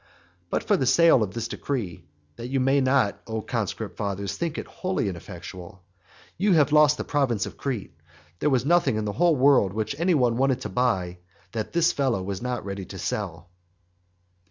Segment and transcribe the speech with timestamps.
[0.49, 2.05] But by the sale of this decree
[2.35, 5.83] (that you may not, O conscript fathers, think it wholly ineffectual)
[6.39, 7.93] you have lost the province of Crete.
[8.39, 11.19] There was nothing in the whole world which any one wanted to buy
[11.51, 13.51] that this fellow was not ready to sell.